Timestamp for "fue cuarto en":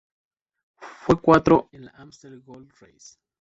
1.01-1.85